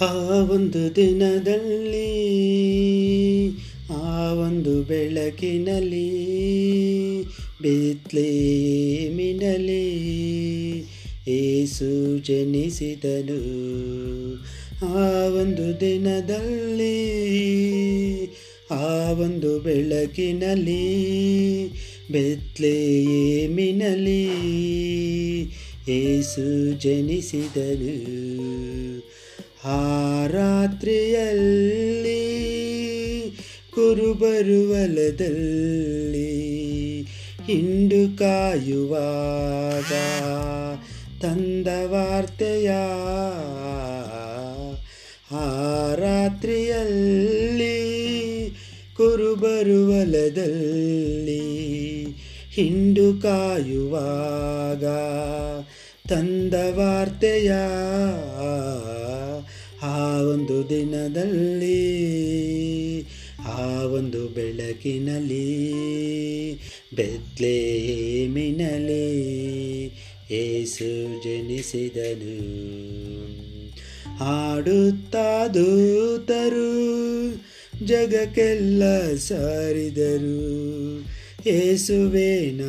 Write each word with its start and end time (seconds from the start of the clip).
ಆ 0.00 0.12
ಒಂದು 0.50 0.96
ದಿನದಲ್ಲಿ, 0.96 2.10
ಆ 3.90 4.32
ಒಂದು 4.32 4.82
ಬೆಳಕಿನಲ್ಲಿ 4.82 6.10
ಮಿನಲಿ 9.08 9.88
ಏಸು 11.28 12.18
ಜನಿಸಿದನು. 12.18 13.40
ಆ 14.86 15.28
ಒಂದು 15.28 15.80
ದಿನದಲ್ಲಿ, 15.80 16.98
ಆ 18.70 19.10
ಒಂದು 19.12 19.60
ಬೆಳಕಿನಲ್ಲಿ 19.60 20.86
ಮಿನಲಿ 23.46 24.28
ಏಸು 25.88 26.72
ಜನಿಸಿದನು. 26.80 28.26
ಆ 29.66 29.76
ರಾತ್ರಿಯಲ್ಲಿ 30.26 32.22
ಕುರುಬರು 33.74 34.58
ಹೊಲದಲ್ಲಿ 34.68 36.32
ಹಿಂಡು 37.46 38.00
ಕಾಯುವಾಗ 38.18 39.92
ತಂದ 41.20 41.68
ವಾರ್ತೆಯ 41.84 42.70
ಆ 45.36 45.44
ರಾತ್ರಿಯಲ್ಲಿ 46.00 47.76
ಕುರುಬರುವಲದಲ್ಲಿ 48.96 49.42
ಹಿಂಡು 52.52 53.06
ಕಾಯುವಾಗ 53.22 54.84
ತಂದ 56.08 56.54
ವಾರ್ತೆಯ 56.70 57.52
ಒಂದು 60.22 60.68
ದಿನದಲ್ಲಿ, 60.68 61.76
ಆ 63.46 63.84
ಒಂದು 63.84 64.28
ಬೆಳಕಿನಲ್ಲಿ 64.28 65.66
ಬೆತ್ಲೇಮಿನಲ್ಲಿ 66.96 67.76
ಏಸು 70.30 71.22
ಜನಿಸಿದನು. 71.24 72.66
ಹಾಡುತ್ತಾ 74.16 75.48
ದೂತರು, 75.48 76.96
ಜಗಕ್ಕೆಲ್ಲ 77.84 78.82
ಸಾರಿದರು. 79.16 80.66
ಏಸುವೇನ 81.48 82.60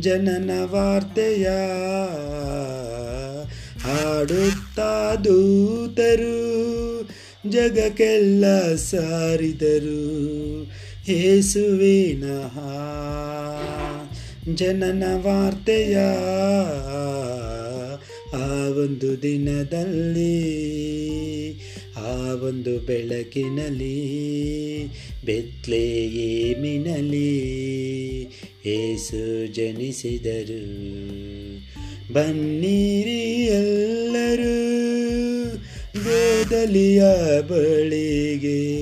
ಜನನ 0.00 0.50
ವಾರ್ತೆಯ 0.64 1.46
ಹಾಡುತ್ತಾ 3.82 5.14
ದೂತರು, 5.24 6.40
ಜಗಕ್ಕೆಲ್ಲ 7.50 8.74
ಸಾರಿದರು. 8.74 10.00
ಏಸುವಿನ 11.08 12.24
ಜನನ 14.54 15.04
ವಾರ್ತೆಯ 15.16 15.96
ಆ 18.34 18.68
ಒಂದು 18.68 19.22
ದಿನದಲ್ಲಿ, 19.22 20.40
ಆ 21.96 22.34
ಒಂದು 22.34 22.78
ಬೆಳಕಿನಲ್ಲಿ 22.78 23.96
ಬೆತ್ಲೇಯೇಮಿನಲಿ 25.24 26.20
ಏಸು 28.66 29.54
ಜನಿಸಿದರು. 29.54 31.39
ಬನ್ನಿರಿ 32.12 33.44
ಎಲ್ಲರೂ 33.44 34.70
ಗೋದಲಿಯ 36.04 37.02
ಬಳಿಗೆ. 37.48 38.80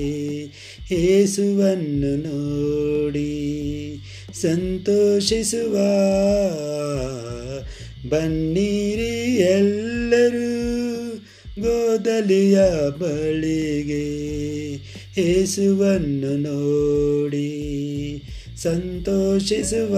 ಏಸುವನ್ನು 0.95 2.15
ನೋಡಿ 2.15 3.49
ಸಂತೋಷಿಸುವ. 4.41 5.75
ಬನ್ನಿರಿ 8.09 9.35
ಎಲ್ಲರೂ 9.35 10.79
ಗೋದಲಿಯ 11.61 12.59
ಬಳಿಗೆ. 12.99 14.29
ಏಸುವನ್ನು 15.21 16.37
ನೋಡಿ 16.37 17.49
ಸಂತೋಷಿಸುವ. 18.57 19.95